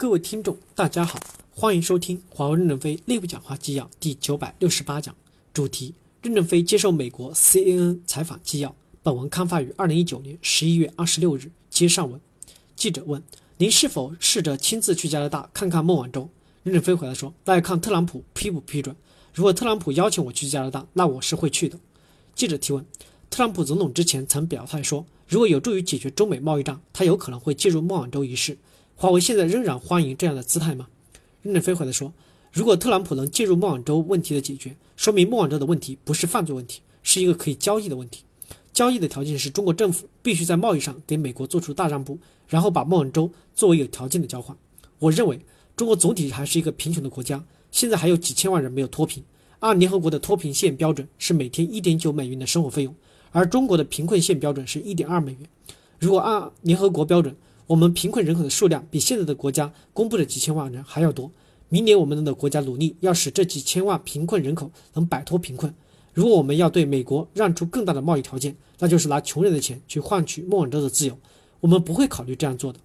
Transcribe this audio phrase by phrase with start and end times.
[0.00, 1.18] 各位听众，大家好，
[1.52, 5.12] 欢迎收听华为任正非内部讲话纪要第九百六十八讲，
[5.52, 8.72] 主题：任正非接受美国 CNN 采访纪要。
[9.02, 11.50] 本文刊发于二零一九年十一月二十六日。
[11.68, 12.20] 接上文，
[12.76, 13.20] 记者问
[13.58, 16.30] ：“您是否试着亲自去加拿大看看孟晚舟？”
[16.62, 18.94] 任正非回答说：“那要看特朗普批不批准。
[19.34, 21.76] 如果特朗普邀请我去加拿大，那我是会去的。”
[22.36, 22.86] 记者提问
[23.28, 28.56] ：“特朗普总统之前曾表态说，如果有助于解决中美贸易战，他有可能会介入孟晚舟一事。”
[29.00, 30.88] 华为现在仍然欢迎这样的姿态吗？
[31.42, 32.12] 任正非回答说
[32.52, 38.24] ：“如果特朗普能介入孟晚舟问题的解决，说明孟晚舟的问题不是犯罪问题，是一个可以交易的问题。
[38.72, 44.56] 交易的条件是中国政府必须在贸易上给美国做出大让步，然后把孟晚舟作为有条件的交换。
[44.98, 45.38] 我认为
[45.76, 49.22] 中国总体还是一个贫穷的国家，现在还有几千万人没有脱贫。
[49.60, 52.92] 按联合国的脱贫线标准是每天一点九美元的生活费用，
[53.30, 55.42] 而中国的贫困线标准是一点二美元。
[56.00, 57.36] 如果按联合国标准，
[57.68, 61.30] 我们贫困人口的数量比现在的国家公布的几千万人还要多。
[61.68, 65.72] 明年我们的国家努力要使这几千万贫困人口能摆脱贫困。
[66.14, 71.18] 如果我们要对美国让出更大的贸易条件，那就是拿穷人的钱去换取孟晚舟的自由。
[71.60, 72.80] 我们不会考虑这样做的。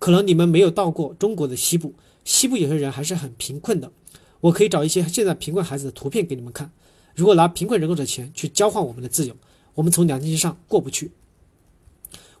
[0.00, 3.92] 可能你们没有到过中国的西部，西部有些人还是很贫困的。
[4.40, 6.72] 我可以找一些现在贫困孩子的图片给你们看。
[7.14, 9.36] 如果拿贫困人口的钱去交换我们的自由，
[9.74, 11.12] 我们从良心上过不去。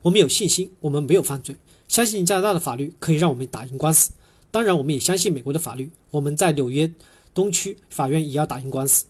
[0.02, 1.54] 我们有信心，我们没有犯罪。
[1.88, 4.12] 相信加拿大的法律可以让我们打赢官司，
[4.50, 5.90] 当然，我们也相信美国的法律。
[6.10, 6.92] 我们在纽约
[7.34, 9.04] 东区法院也要打赢官司。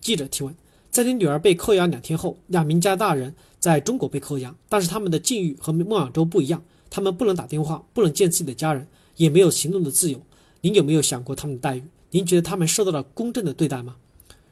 [0.00, 0.54] 记者提问：
[0.90, 10.20] 在你女儿被扣押两天后，两名加拿大人在中国被扣押，但是他们的境遇和孟晚舟不一样，他们不能打电话，不能见自己的家人，也没有行动的自由。
[10.62, 11.82] 您有没有想过他们的待遇？
[12.10, 13.96] 您觉得他们受到了公正的对待吗？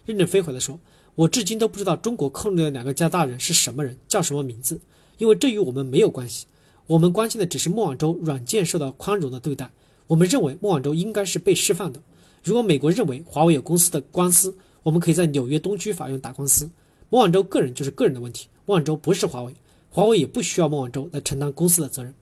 [0.05, 0.79] 任正非回答说
[1.17, 4.81] ：“我至今都不知道中国扣留的两个加拿大人是什么人，叫什么名字，
[5.19, 6.47] 因为这与我们没有关系。”
[6.87, 9.71] 我们关心的只是孟晚舟软件受到宽容的对待。
[10.07, 12.03] 我们认为孟晚舟应该是被释放的。
[12.43, 16.69] 如果美国认为华为有公司的官司，我们可以在纽约东区法院打官司。
[17.09, 19.55] 孟晚舟个人就是个人的问题，孟晚舟不是华为，
[19.89, 22.13] 华为也不需要孟晚舟来承担公司的责任。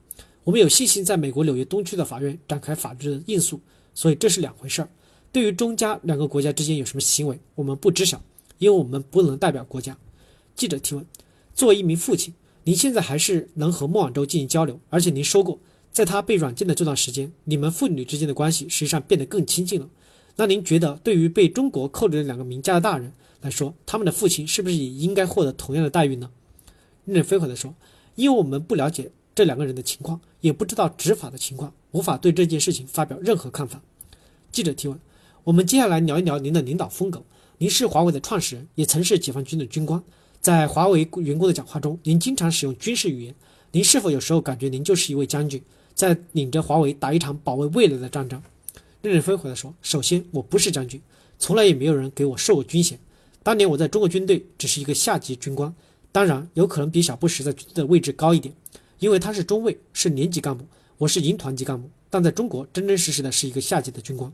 [0.45, 3.61] 我们有信心在美国纽约东区的法院展开法律的应诉，
[3.95, 4.89] 所以这是两回事儿。
[5.33, 8.23] 对于中加两个国家之间有什么行为，我们不知晓，
[8.59, 9.99] 因为我们不能代表国家。
[10.55, 11.05] 记者提问：
[11.53, 12.33] 作为一名父亲。
[12.65, 15.59] 您现在还是能和孟晚舟进行交流，而且您说过，
[15.91, 19.89] 在他被软禁的这段时间，你们父女之间的关系实际上变得更亲近了。
[20.37, 26.31] 那您觉得，对于被中国扣留的两个名加拿大人来说，他们的父亲是不是也应该获得同样的待遇呢？
[27.05, 27.75] 任正非回答说
[28.15, 33.83] ：“因为我们不了解这两个人的情况，也不知道执法的情况，无法对这件事情发表任何看法。”
[34.53, 34.99] 记者提问
[35.43, 37.25] ：“我们接下来聊一聊您的领导风格。
[37.59, 40.03] 您是华为的创始人，也曾是解放军的军官。”
[40.43, 43.35] 在华为员工的讲话中，您经常使用军事语言。
[43.71, 45.63] 您是否有时候感觉您就是一位将军，
[45.95, 48.43] 在领着华为打一场保卫未来的战争？
[49.03, 51.01] 任正非回答说：“首先，我不是将军，
[51.39, 52.99] 从来也没有人给我授过军衔。
[53.45, 55.73] 当年我在中国军队只是一个下级军官，
[56.11, 58.53] 当然有可能比小布什在军的位置高一点，
[58.99, 60.67] 因为他是中尉，是连级干部，
[60.99, 61.89] 我是营团级干部。
[62.11, 64.33] 但在中国，真真实实的是一个下级的军官。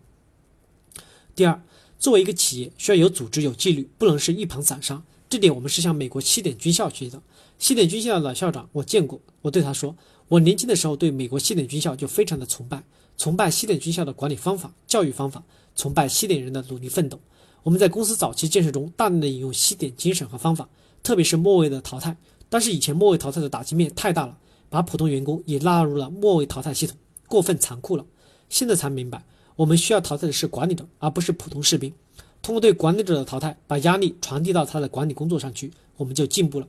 [1.35, 1.63] 第二，
[1.99, 7.21] 作为一个企业，需要有组织、有纪律，不能是一盘散沙。”这点我们是向美国西点军校学习的。
[7.59, 9.95] 西点军校的老校长我见过，我对他说
[10.29, 12.83] ：“我年轻的时候对美国西点军校就非常的崇拜，
[13.17, 15.43] 崇拜西点军校的管理方法、教育方法，
[15.77, 17.21] 崇拜西点人的努力奋斗。
[17.63, 20.69] 我们在公司早期建设中大量的引用西点精神和方法，
[21.03, 22.17] 特别是末位的淘汰。
[22.49, 24.39] 但是以前末位淘汰的打击面太大了，
[24.71, 26.97] 把普通员工也纳入了末位淘汰系统，
[27.27, 28.07] 过分残酷了。
[28.49, 29.23] 现在才明白，
[29.57, 31.93] 我们需要淘汰的是管理者，而不是普通士兵。”
[32.49, 36.67] 通过对管理者的淘汰，把压力传递到他的管理工作上去，我们就进步了。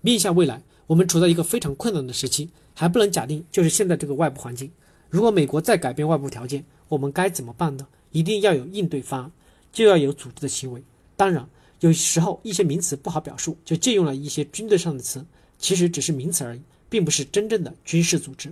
[0.00, 4.70] 面向未来，我们处在一个非常困难的时期，还不能假定就是现在这个外部环境。
[5.10, 7.86] 如果美国再改变外部条件，我们该怎么办呢？
[8.12, 9.32] 一定要有应对方案，
[9.70, 10.82] 就要有组织的行为。
[11.18, 11.46] 当然，
[11.80, 15.22] 有时候一些名词不好表述，就借用了一些军队上的词，
[15.58, 18.50] 其实只是名词而已，并不是真正的军事组织。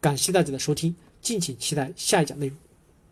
[0.00, 2.56] 感谢大家的收听，敬请期待下一讲内容。